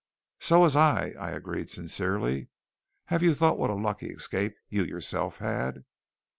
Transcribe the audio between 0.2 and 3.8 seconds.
"So was I," I agreed sincerely. "Have you thought what a